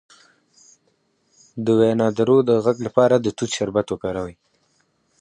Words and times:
د 1.65 1.67
وینادرو 1.79 2.37
د 2.49 2.51
غږ 2.65 2.77
لپاره 2.87 3.15
د 3.17 3.27
توت 3.37 3.51
شربت 3.57 3.87
وکاروئ 3.89 4.35